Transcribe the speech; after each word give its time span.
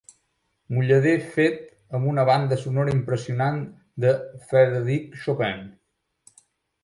Mullader 0.75 1.17
fet 1.33 1.59
amb 1.97 2.07
una 2.11 2.23
banda 2.29 2.57
sonora 2.61 2.95
impressionant 2.95 3.59
de 4.05 4.13
Frederic 4.47 5.13
Chopin. 5.27 5.61